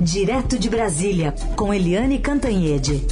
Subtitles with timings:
[0.00, 3.04] Direto de Brasília, com Eliane Cantanhede.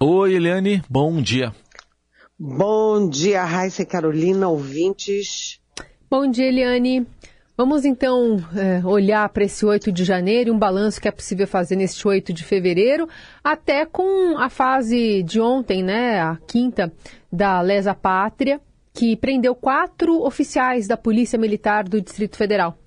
[0.00, 1.54] Oi, Eliane, bom dia.
[2.38, 5.60] Bom dia, Raíssa e Carolina, ouvintes.
[6.10, 7.06] Bom dia, Eliane.
[7.56, 11.76] Vamos então é, olhar para esse 8 de janeiro, um balanço que é possível fazer
[11.76, 13.08] neste 8 de fevereiro,
[13.44, 16.92] até com a fase de ontem, né, a quinta
[17.34, 18.60] da Lesa Pátria,
[18.92, 22.78] que prendeu quatro oficiais da Polícia Militar do Distrito Federal.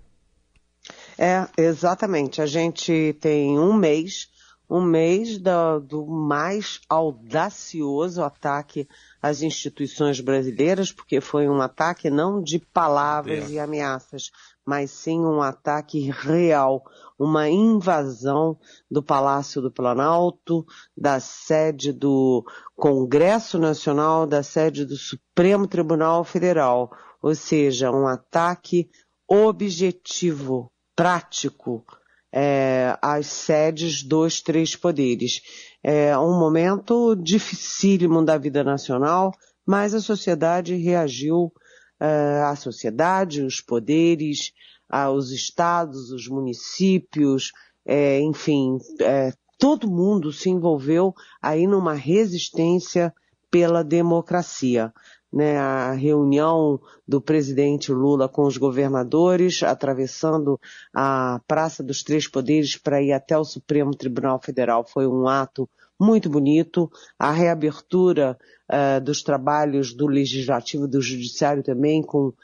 [1.18, 2.42] É, exatamente.
[2.42, 4.30] A gente tem um mês,
[4.70, 8.88] um mês do, do mais audacioso ataque
[9.22, 13.56] às instituições brasileiras, porque foi um ataque não de palavras é.
[13.56, 14.32] e ameaças,
[14.68, 16.84] mas sim um ataque real,
[17.18, 18.60] uma invasão
[18.92, 22.44] do Palácio do Planalto, da sede do
[22.76, 28.90] Congresso Nacional, da sede do Supremo Tribunal Federal, ou seja, um ataque
[29.26, 31.86] objetivo, prático,
[32.30, 35.40] é, às sedes dos três poderes.
[35.82, 39.32] É um momento dificílimo da vida nacional,
[39.66, 41.54] mas a sociedade reagiu
[42.00, 44.52] à sociedade, os poderes,
[44.90, 47.52] aos estados, os municípios,
[47.86, 53.14] é, enfim, é, todo mundo se envolveu aí numa resistência
[53.50, 54.94] pela democracia.
[55.32, 60.58] Né, a reunião do presidente Lula com os governadores, atravessando
[60.94, 65.70] a Praça dos Três Poderes para ir até o Supremo Tribunal Federal, foi um ato
[66.00, 66.90] muito bonito.
[67.18, 68.38] A reabertura
[68.70, 72.36] uh, dos trabalhos do Legislativo e do Judiciário também com uh,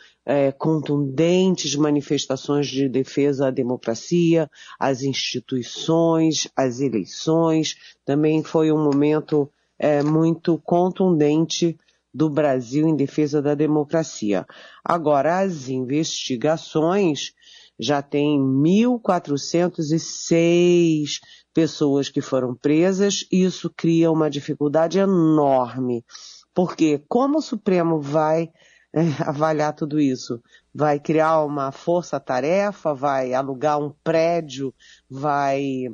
[0.58, 7.76] contundentes manifestações de defesa à democracia, às instituições, às eleições.
[8.06, 9.50] Também foi um momento
[9.82, 11.78] uh, muito contundente
[12.14, 14.46] do Brasil em defesa da democracia.
[14.84, 17.34] Agora, as investigações
[17.80, 21.20] já tem 1.406
[21.54, 26.06] pessoas que foram presas, e isso cria uma dificuldade enorme.
[26.54, 28.50] Porque como o Supremo vai
[28.94, 30.40] é, avaliar tudo isso?
[30.74, 34.74] Vai criar uma força-tarefa, vai alugar um prédio,
[35.10, 35.88] vai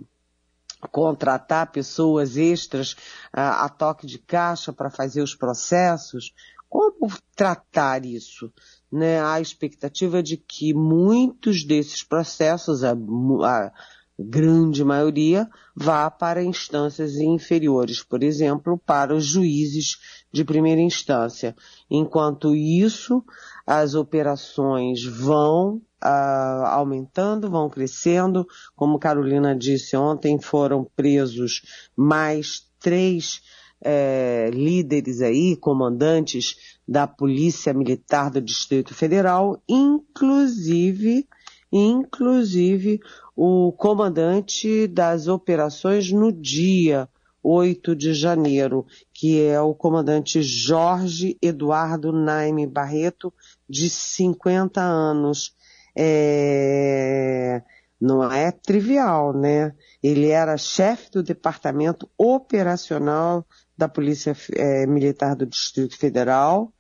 [0.87, 2.95] contratar pessoas extras
[3.33, 6.33] a, a toque de caixa para fazer os processos?
[6.69, 8.51] Como tratar isso?
[8.91, 9.21] Né?
[9.21, 13.71] A expectativa de que muitos desses processos, a, a
[14.19, 19.97] grande maioria, vá para instâncias inferiores, por exemplo, para os juízes
[20.31, 21.55] de primeira instância.
[21.89, 23.23] Enquanto isso,
[23.65, 28.47] as operações vão uh, aumentando, vão crescendo.
[28.75, 31.61] Como Carolina disse ontem, foram presos
[31.95, 33.41] mais três
[33.81, 41.27] é, líderes aí, comandantes da Polícia Militar do Distrito Federal, inclusive,
[41.71, 42.99] inclusive
[43.35, 47.07] o comandante das operações no dia
[47.41, 53.33] 8 de janeiro, que é o comandante Jorge Eduardo Naime Barreto,
[53.69, 55.55] de 50 anos.
[56.01, 57.61] É...
[57.99, 59.75] Não é trivial, né?
[60.01, 63.45] Ele era chefe do Departamento Operacional
[63.77, 66.71] da Polícia é, Militar do Distrito Federal,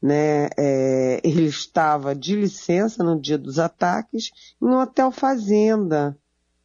[0.00, 0.48] né?
[0.56, 4.30] É, ele estava de licença no dia dos ataques
[4.62, 6.16] em um hotel fazenda,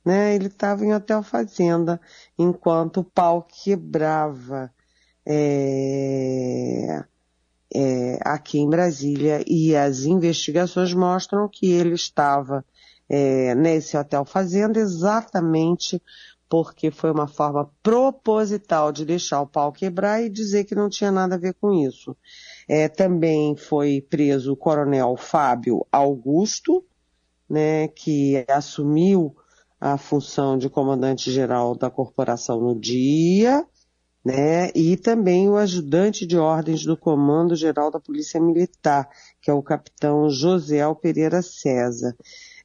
[0.06, 0.35] né?
[0.35, 2.00] Ele estava em hotel fazenda
[2.38, 4.72] enquanto o pau quebrava
[5.25, 7.03] é,
[7.74, 12.64] é, aqui em Brasília e as investigações mostram que ele estava
[13.10, 16.02] é, nesse hotel fazenda exatamente
[16.54, 21.12] porque foi uma forma proposital de deixar o pau quebrar e dizer que não tinha
[21.12, 22.16] nada a ver com isso.
[22.70, 26.86] É, também foi preso o coronel Fábio Augusto,
[27.50, 29.36] né, que assumiu
[29.82, 33.66] a função de comandante-geral da corporação no dia,
[34.24, 39.10] né, e também o ajudante de ordens do Comando Geral da Polícia Militar,
[39.42, 42.16] que é o capitão José Pereira César.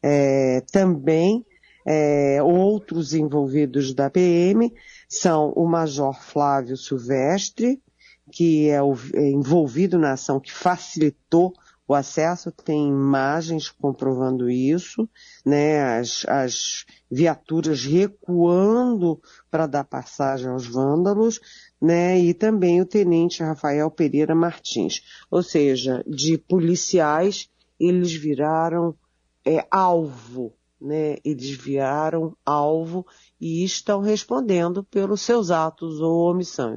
[0.00, 1.44] É, também
[1.84, 4.72] é, outros envolvidos da PM
[5.08, 7.82] são o Major Flávio Silvestre,
[8.30, 11.52] que é, o, é envolvido na ação que facilitou
[11.88, 15.08] o acesso, tem imagens comprovando isso,
[15.44, 19.18] né, as, as viaturas recuando
[19.50, 21.40] para dar passagem aos vândalos,
[21.80, 25.00] né, e também o tenente Rafael Pereira Martins.
[25.30, 27.48] Ou seja, de policiais,
[27.80, 28.94] eles viraram
[29.42, 33.06] é, alvo né, e desviaram alvo
[33.40, 36.30] e estão respondendo pelos seus atos ou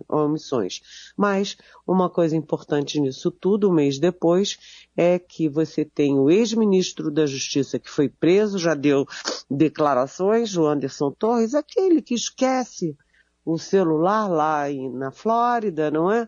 [0.10, 0.82] omissões.
[1.16, 4.58] Mas uma coisa importante nisso tudo, um mês depois,
[4.96, 9.06] é que você tem o ex-ministro da Justiça que foi preso, já deu
[9.50, 12.98] declarações, o Anderson Torres, aquele que esquece
[13.46, 16.28] o celular lá na Flórida, não é?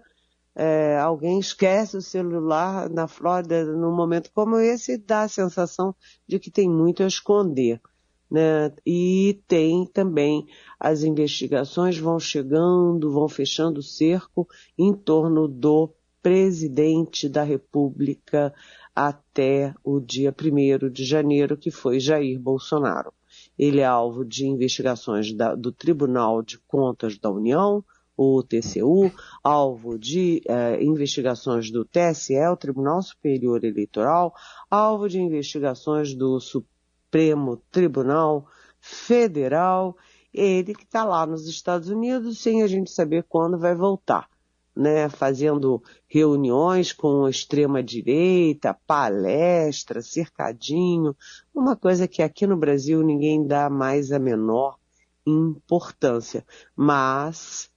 [0.56, 0.98] É?
[1.00, 5.96] alguém esquece o celular na Flórida num momento como esse dá a sensação
[6.28, 7.82] de que tem muito a esconder.
[8.30, 8.72] Né?
[8.86, 10.48] E tem também
[10.80, 14.48] as investigações vão chegando, vão fechando o cerco
[14.78, 18.54] em torno do presidente da República
[18.96, 23.14] até o dia 1 de janeiro, que foi Jair Bolsonaro.
[23.58, 27.84] Ele é alvo de investigações da, do Tribunal de Contas da União,
[28.16, 29.12] o TCU,
[29.44, 34.34] alvo de eh, investigações do TSE, o Tribunal Superior Eleitoral,
[34.70, 38.48] alvo de investigações do Supremo Tribunal
[38.80, 39.96] Federal,
[40.34, 44.28] ele que está lá nos Estados Unidos sem a gente saber quando vai voltar,
[44.76, 45.08] né?
[45.10, 51.16] Fazendo reuniões com a extrema direita, palestra, cercadinho,
[51.54, 54.78] uma coisa que aqui no Brasil ninguém dá mais a menor
[55.26, 56.46] importância,
[56.76, 57.72] mas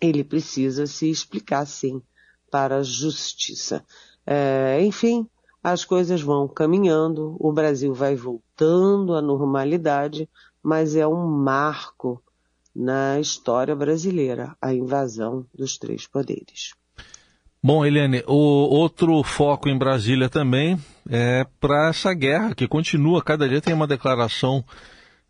[0.00, 2.02] ele precisa se explicar sim
[2.50, 3.84] para a justiça.
[4.26, 5.26] É, enfim,
[5.62, 10.28] as coisas vão caminhando, o Brasil vai voltando à normalidade,
[10.62, 12.22] mas é um marco
[12.74, 16.72] na história brasileira, a invasão dos três poderes.
[17.62, 23.22] Bom, Eliane, o outro foco em Brasília também é para essa guerra que continua.
[23.22, 24.64] Cada dia tem uma declaração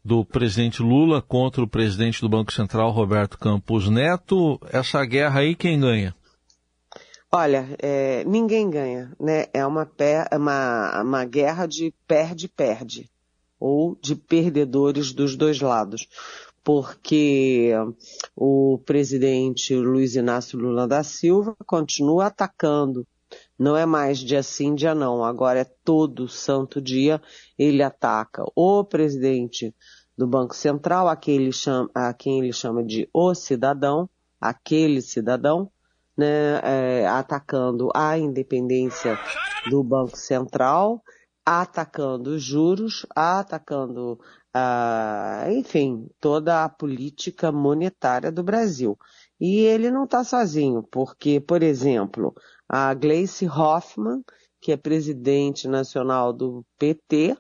[0.05, 4.59] do presidente Lula contra o presidente do Banco Central, Roberto Campos Neto.
[4.73, 6.15] Essa guerra aí, quem ganha?
[7.33, 9.47] Olha, é, ninguém ganha, né?
[9.55, 9.89] É uma,
[10.33, 13.09] uma, uma guerra de perde-perde,
[13.59, 16.09] ou de perdedores dos dois lados.
[16.65, 17.73] Porque
[18.35, 23.07] o presidente Luiz Inácio Lula da Silva continua atacando.
[23.61, 25.23] Não é mais dia sim, dia não.
[25.23, 27.21] Agora é todo santo dia
[27.59, 29.75] ele ataca o presidente
[30.17, 34.09] do Banco Central, a quem ele chama, a quem ele chama de o cidadão,
[34.41, 35.71] aquele cidadão,
[36.17, 39.19] né, é, atacando a independência
[39.69, 41.03] do Banco Central,
[41.45, 44.19] atacando os juros, atacando,
[44.55, 48.99] ah, enfim, toda a política monetária do Brasil.
[49.41, 52.35] E ele não está sozinho, porque, por exemplo,
[52.69, 54.23] a Gleice Hoffmann,
[54.61, 57.37] que é presidente nacional do PT,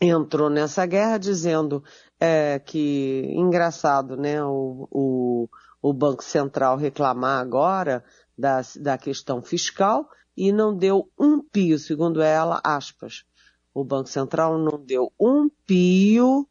[0.00, 1.82] entrou nessa guerra dizendo
[2.18, 5.48] é, que, engraçado, né, o, o
[5.88, 8.04] o Banco Central reclamar agora
[8.36, 13.24] da, da questão fiscal e não deu um pio, segundo ela, aspas.
[13.72, 16.48] O Banco Central não deu um pio,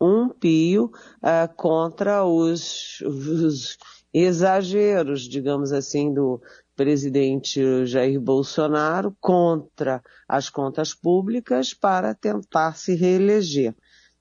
[0.00, 0.90] um pio
[1.22, 3.76] uh, contra os, os
[4.12, 6.40] exageros, digamos assim, do
[6.74, 13.74] presidente Jair Bolsonaro contra as contas públicas para tentar se reeleger.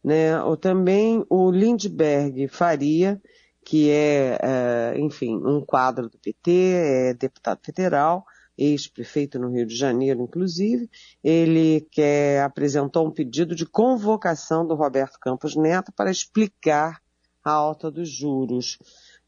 [0.04, 0.42] Né?
[0.44, 3.22] Ou também o Lindbergh Faria,
[3.66, 8.26] que é, é, enfim, um quadro do PT, é deputado federal,
[8.60, 10.90] ex-prefeito no Rio de Janeiro, inclusive.
[11.24, 17.02] Ele quer, apresentou um pedido de convocação do Roberto Campos Neto para explicar
[17.44, 18.78] a alta dos juros.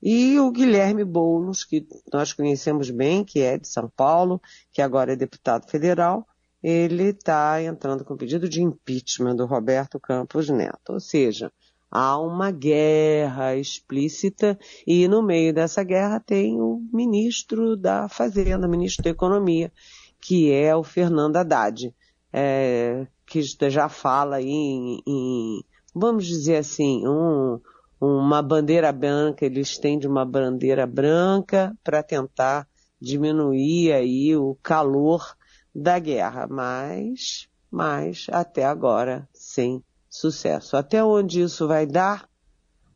[0.03, 4.41] E o Guilherme Boulos, que nós conhecemos bem, que é de São Paulo,
[4.71, 6.27] que agora é deputado federal,
[6.61, 10.93] ele está entrando com pedido de impeachment do Roberto Campos Neto.
[10.93, 11.51] Ou seja,
[11.91, 14.57] há uma guerra explícita
[14.87, 19.71] e no meio dessa guerra tem o ministro da Fazenda, ministro da Economia,
[20.19, 21.93] que é o Fernando Haddad,
[22.31, 25.61] é, que já fala em, em
[25.93, 27.59] vamos dizer assim, um,
[27.99, 32.67] uma bandeira branca, ele estende uma bandeira branca para tentar
[32.99, 35.35] diminuir aí o calor
[35.73, 40.75] da guerra, mas, mas até agora sem sucesso.
[40.75, 42.29] Até onde isso vai dar,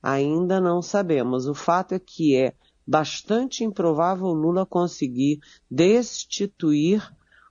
[0.03, 1.47] ainda não sabemos.
[1.47, 2.53] O fato é que é
[2.85, 5.39] bastante improvável Lula conseguir
[5.71, 7.01] destituir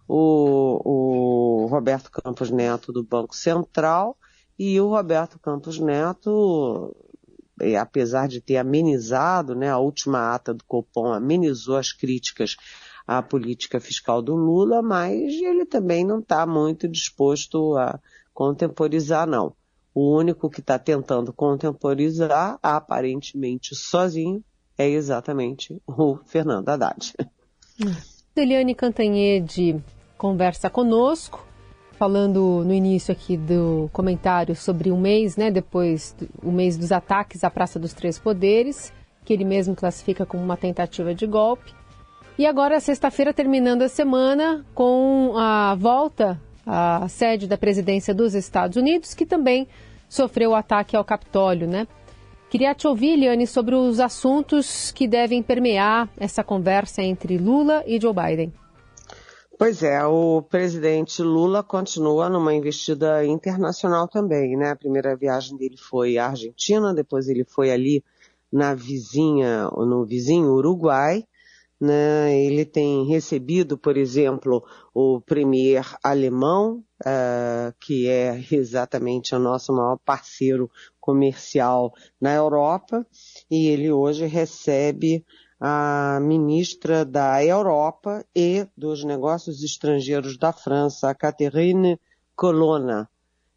[0.06, 4.16] o, o Roberto Campos Neto do Banco Central
[4.56, 6.94] e o Roberto Campos Neto,
[7.80, 12.56] apesar de ter amenizado, né, a última ata do Copom amenizou as críticas
[13.06, 17.98] à política fiscal do Lula, mas ele também não está muito disposto a
[18.34, 19.54] contemporizar, não.
[19.94, 24.42] O único que está tentando contemporizar, aparentemente sozinho,
[24.76, 27.14] é exatamente o Fernando Haddad.
[28.36, 29.80] Eliane Cantanhede
[30.18, 31.46] conversa conosco.
[31.96, 37.44] falando no início aqui do comentário sobre um mês, né, depois o mês dos ataques
[37.44, 38.92] à Praça dos Três Poderes,
[39.24, 41.72] que ele mesmo classifica como uma tentativa de golpe.
[42.36, 48.76] E agora, sexta-feira, terminando a semana, com a volta à sede da presidência dos Estados
[48.76, 49.68] Unidos, que também
[50.08, 51.86] sofreu o ataque ao Capitólio, né?
[52.50, 58.00] Queria te ouvir, Liane, sobre os assuntos que devem permear essa conversa entre Lula e
[58.00, 58.52] Joe Biden.
[59.58, 64.70] Pois é, o presidente Lula continua numa investida internacional também, né?
[64.70, 68.04] A primeira viagem dele foi à Argentina, depois ele foi ali
[68.52, 71.24] na vizinha, no vizinho Uruguai,
[71.80, 72.36] né?
[72.36, 74.64] Ele tem recebido, por exemplo,
[74.94, 83.06] o premier alemão, uh, que é exatamente o nosso maior parceiro comercial na Europa,
[83.50, 85.24] e ele hoje recebe
[85.60, 91.98] a ministra da Europa e dos Negócios Estrangeiros da França, Catherine
[92.36, 93.08] Colonna.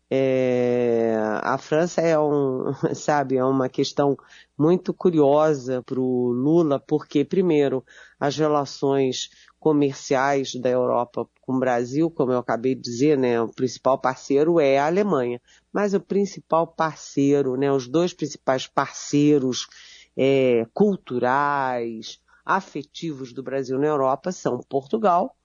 [0.09, 4.17] É, a França é um, sabe, é uma questão
[4.57, 7.83] muito curiosa para o Lula, porque primeiro
[8.19, 13.49] as relações comerciais da Europa com o Brasil, como eu acabei de dizer, né, o
[13.49, 15.41] principal parceiro é a Alemanha,
[15.73, 19.67] mas o principal parceiro, né, os dois principais parceiros
[20.15, 25.35] é, culturais, afetivos do Brasil na Europa são Portugal,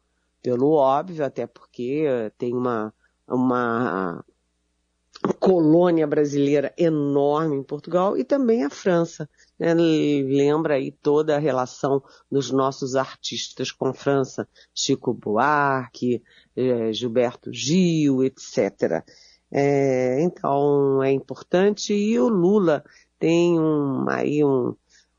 [0.40, 2.06] pelo óbvio, até porque
[2.38, 2.94] tem uma,
[3.26, 4.24] uma
[5.38, 9.28] colônia brasileira enorme em Portugal e também a França.
[9.58, 9.74] Né?
[9.74, 16.22] Lembra aí toda a relação dos nossos artistas com a França, Chico Buarque,
[16.56, 19.04] eh, Gilberto Gil, etc.
[19.50, 22.82] É, então é importante e o Lula
[23.18, 24.74] tem um, aí um,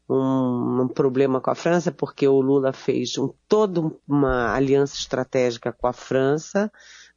[0.09, 5.71] um, um, problema com a França, porque o Lula fez um, toda uma aliança estratégica
[5.71, 6.71] com a França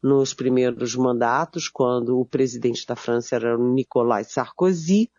[0.07, 5.11] nos primeiros mandatos, quando o presidente da França era o Nicolas Sarkozy,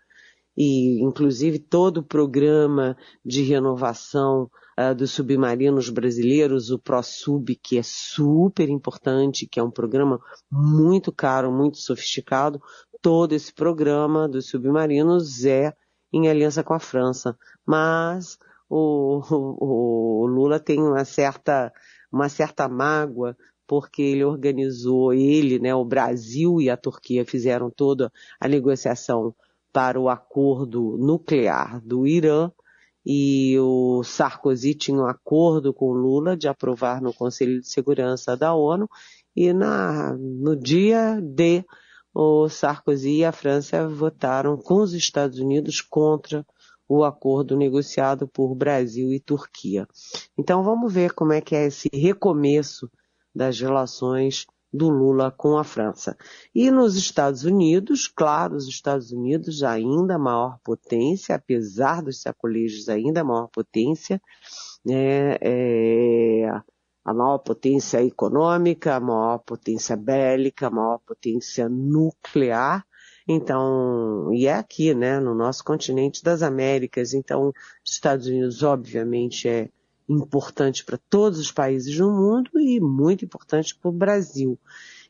[0.55, 7.83] e inclusive todo o programa de renovação uh, dos submarinos brasileiros, o ProSub, que é
[7.83, 12.61] super importante, que é um programa muito caro, muito sofisticado,
[13.01, 15.73] todo esse programa dos submarinos é
[16.13, 17.37] em aliança com a França.
[17.65, 18.39] Mas
[18.69, 21.73] o, o, o Lula tem uma certa,
[22.09, 23.35] uma certa mágoa
[23.67, 29.35] porque ele organizou, ele, né, o Brasil e a Turquia fizeram toda a negociação
[29.71, 32.51] para o acordo nuclear do Irã
[33.05, 38.53] e o Sarkozy tinha um acordo com Lula de aprovar no Conselho de Segurança da
[38.53, 38.89] ONU
[39.35, 41.63] e na, no dia de
[42.13, 46.45] o Sarkozy e a França votaram com os Estados Unidos contra
[46.89, 49.87] o acordo negociado por Brasil e Turquia.
[50.37, 52.89] Então vamos ver como é que é esse recomeço
[53.37, 56.17] das relações do Lula com a França.
[56.53, 62.89] E nos Estados Unidos, claro, os Estados Unidos ainda a maior potência, apesar dos sacolejos
[62.89, 64.21] ainda a maior potência,
[64.85, 66.49] né, é,
[67.05, 72.85] a maior potência econômica, a maior potência bélica, a maior potência nuclear.
[73.27, 77.13] Então, e é aqui, né, no nosso continente das Américas.
[77.13, 77.49] Então,
[77.85, 79.69] os Estados Unidos, obviamente, é
[80.07, 84.57] importante para todos os países do mundo e muito importante para o Brasil.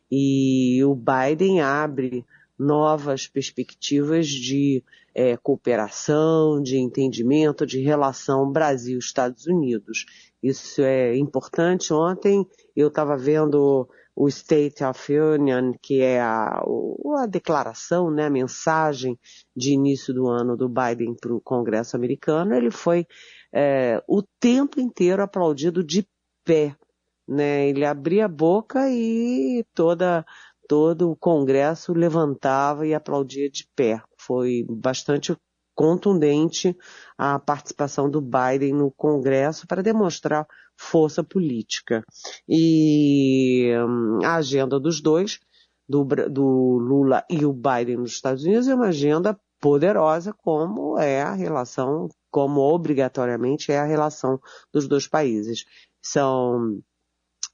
[0.10, 2.26] E o Biden abre
[2.58, 10.06] novas perspectivas de é, cooperação, de entendimento, de relação Brasil-Estados Unidos.
[10.42, 11.94] Isso é importante.
[11.94, 16.64] Ontem eu estava vendo o State of Union, que é a,
[17.20, 19.18] a declaração, né, a mensagem
[19.56, 22.56] de início do ano do Biden para o Congresso americano.
[22.56, 23.06] Ele foi
[23.54, 26.08] é, o tempo inteiro aplaudido de
[26.44, 26.76] pé.
[27.28, 27.70] Né?
[27.70, 30.26] Ele abria a boca e toda,
[30.68, 34.02] todo o Congresso levantava e aplaudia de pé.
[34.18, 35.36] Foi bastante
[35.78, 36.76] contundente
[37.16, 42.04] a participação do Biden no Congresso para demonstrar força política.
[42.50, 45.40] E hum, a agenda dos dois,
[45.88, 51.22] do, do Lula e o Biden nos Estados Unidos, é uma agenda poderosa, como é
[51.22, 54.40] a relação, como obrigatoriamente é a relação
[54.72, 55.66] dos dois países.
[56.02, 56.80] São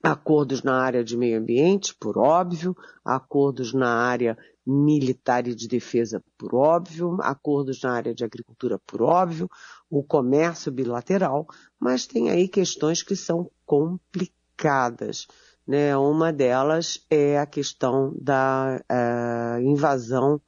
[0.03, 2.75] acordos na área de meio ambiente, por óbvio,
[3.05, 9.01] acordos na área militar e de defesa, por óbvio, acordos na área de agricultura, por
[9.01, 9.49] óbvio,
[9.89, 11.47] o comércio bilateral,
[11.79, 15.27] mas tem aí questões que são complicadas.
[15.65, 15.95] Né?
[15.95, 20.41] Uma delas é a questão da uh, invasão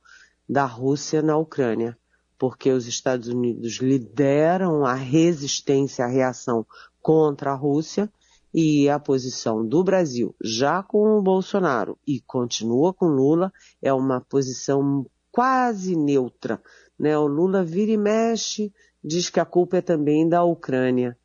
[0.47, 1.97] da Rússia na Ucrânia,
[2.37, 6.65] porque os Estados Unidos lideram a resistência, a reação
[7.01, 8.11] contra a Rússia,
[8.57, 13.51] E a posição do Brasil, já com o Bolsonaro e continua com Lula,
[13.81, 16.63] é uma posição quase neutra.
[16.97, 17.17] Né?
[17.17, 18.71] O Lula vira e mexe,
[19.03, 21.17] diz que a culpa é também da Ucrânia.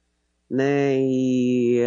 [0.50, 0.99] Né?
[1.00, 1.79] E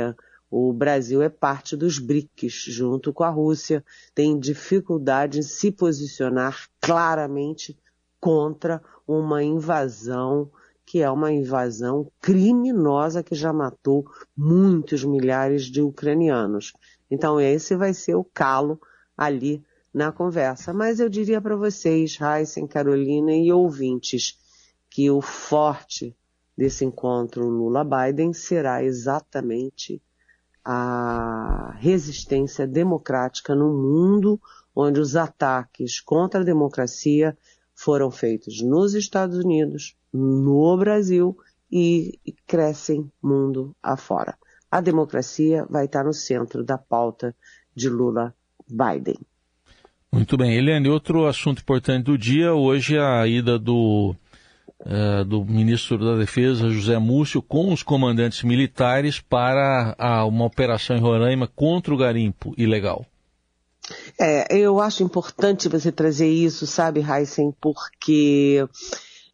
[0.49, 3.83] o Brasil é parte dos BRICS, junto com a Rússia,
[4.15, 7.77] tem dificuldade em se posicionar claramente
[8.23, 10.49] contra uma invasão
[10.85, 16.71] que é uma invasão criminosa que já matou muitos milhares de ucranianos.
[17.11, 18.79] Então esse vai ser o calo
[19.17, 19.61] ali
[19.93, 20.71] na conversa.
[20.71, 24.39] Mas eu diria para vocês, Heisen, Carolina e ouvintes,
[24.89, 26.15] que o forte
[26.57, 30.01] desse encontro Lula-Biden será exatamente
[30.63, 34.39] a resistência democrática no mundo
[34.73, 37.37] onde os ataques contra a democracia
[37.75, 41.37] foram feitos nos Estados Unidos, no Brasil
[41.71, 44.37] e crescem mundo afora.
[44.69, 47.35] A democracia vai estar no centro da pauta
[47.75, 48.33] de Lula
[48.69, 49.19] Biden.
[50.11, 50.55] Muito bem.
[50.55, 54.15] Eliane, outro assunto importante do dia, hoje a ida do
[54.81, 60.95] uh, do ministro da Defesa, José Múcio, com os comandantes militares para a, uma operação
[60.95, 63.05] em Roraima contra o garimpo ilegal.
[64.19, 68.65] É, eu acho importante você trazer isso, sabe, Heisen, porque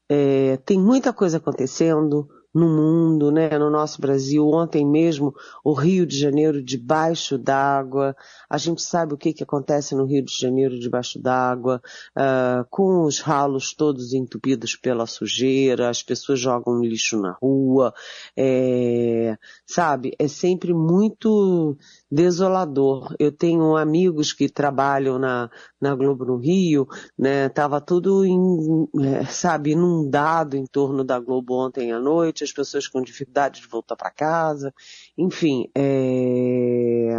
[0.07, 4.47] é, tem muita coisa acontecendo, no mundo, né, no nosso Brasil.
[4.47, 5.33] Ontem mesmo,
[5.63, 8.15] o Rio de Janeiro debaixo d'água.
[8.49, 11.81] A gente sabe o que, que acontece no Rio de Janeiro debaixo d'água,
[12.17, 17.93] uh, com os ralos todos entupidos pela sujeira, as pessoas jogam lixo na rua,
[18.35, 20.15] é, sabe?
[20.17, 21.77] É sempre muito
[22.11, 23.15] desolador.
[23.19, 25.49] Eu tenho amigos que trabalham na,
[25.79, 26.87] na Globo no Rio,
[27.17, 27.49] né?
[27.49, 32.87] Tava tudo, em, é, sabe, inundado em torno da Globo ontem à noite, as pessoas
[32.87, 34.73] com dificuldade de voltar para casa,
[35.17, 37.17] enfim, é...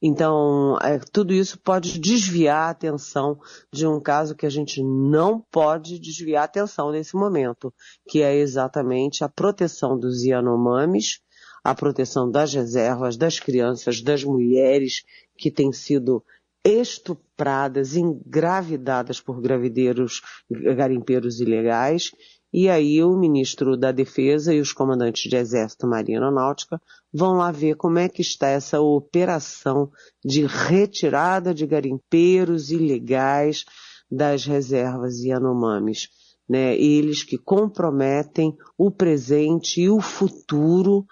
[0.00, 3.38] Então, é, tudo isso pode desviar a atenção
[3.72, 7.72] de um caso que a gente não pode desviar a atenção nesse momento,
[8.06, 11.20] que é exatamente a proteção dos Yanomamis,
[11.66, 15.02] a proteção das reservas, das crianças, das mulheres
[15.36, 16.22] que têm sido
[16.64, 22.12] estupradas, engravidadas por gravideiros, garimpeiros ilegais.
[22.52, 26.80] E aí o ministro da Defesa e os comandantes de Exército, Marinha Aeronáutica
[27.12, 29.90] vão lá ver como é que está essa operação
[30.24, 33.64] de retirada de garimpeiros ilegais
[34.08, 36.08] das reservas Yanomamis.
[36.48, 36.76] Né?
[36.76, 41.04] Eles que comprometem o presente e o futuro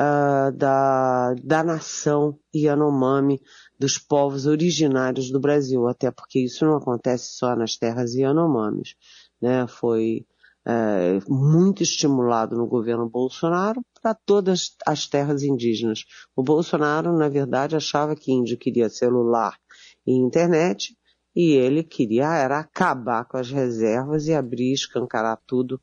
[0.00, 3.40] uh, da, da nação Yanomami,
[3.78, 8.94] dos povos originários do Brasil, até porque isso não acontece só nas terras Yanomamis,
[9.40, 9.66] né?
[9.66, 10.26] Foi
[10.66, 16.04] uh, muito estimulado no governo Bolsonaro para todas as terras indígenas.
[16.34, 19.56] O Bolsonaro, na verdade, achava que índio queria celular
[20.06, 20.96] e internet,
[21.36, 25.80] e ele queria era acabar com as reservas e abrir, escancarar tudo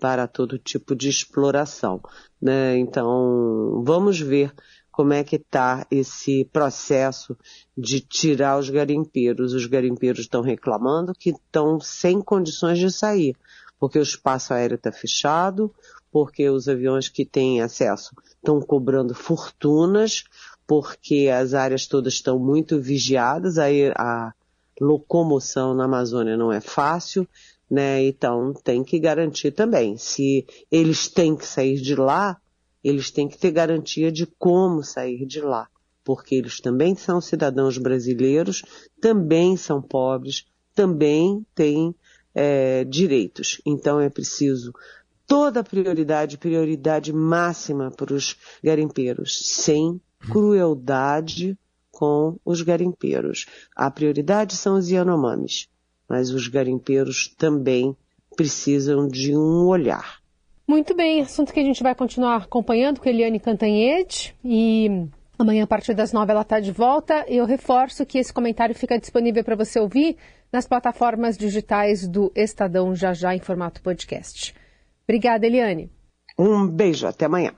[0.00, 2.00] para todo tipo de exploração.
[2.40, 2.78] Né?
[2.78, 4.52] Então, vamos ver
[4.90, 7.36] como é que está esse processo
[7.76, 9.54] de tirar os garimpeiros.
[9.54, 13.36] Os garimpeiros estão reclamando que estão sem condições de sair,
[13.78, 15.72] porque o espaço aéreo está fechado,
[16.10, 20.24] porque os aviões que têm acesso estão cobrando fortunas,
[20.66, 24.32] porque as áreas todas estão muito vigiadas, a, a
[24.80, 27.28] locomoção na Amazônia não é fácil,
[27.70, 28.02] né?
[28.04, 29.96] Então tem que garantir também.
[29.96, 32.40] Se eles têm que sair de lá,
[32.82, 35.68] eles têm que ter garantia de como sair de lá,
[36.02, 38.62] porque eles também são cidadãos brasileiros,
[39.00, 41.94] também são pobres, também têm
[42.34, 43.60] é, direitos.
[43.64, 44.72] Então é preciso
[45.26, 51.56] toda a prioridade, prioridade máxima para os garimpeiros, sem crueldade
[51.90, 53.46] com os garimpeiros.
[53.76, 55.68] A prioridade são os Yanomamis
[56.10, 57.96] mas os garimpeiros também
[58.36, 60.18] precisam de um olhar.
[60.66, 65.06] Muito bem, assunto que a gente vai continuar acompanhando com Eliane Cantanhede e
[65.38, 67.24] amanhã a partir das nove ela está de volta.
[67.28, 70.16] Eu reforço que esse comentário fica disponível para você ouvir
[70.52, 74.52] nas plataformas digitais do Estadão já já em formato podcast.
[75.04, 75.90] Obrigada, Eliane.
[76.36, 77.52] Um beijo, até amanhã.